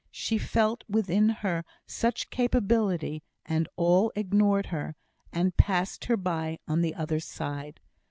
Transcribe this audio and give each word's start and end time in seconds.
She 0.09 0.39
felt 0.39 0.83
within 0.89 1.29
her 1.29 1.63
such 1.85 2.31
capability, 2.31 3.21
and 3.45 3.69
all 3.75 4.11
ignored 4.15 4.65
her, 4.73 4.95
and 5.31 5.55
passed 5.55 6.05
her 6.05 6.17
by 6.17 6.57
on 6.67 6.81
the 6.81 6.95
other 6.95 7.19
side. 7.19 7.79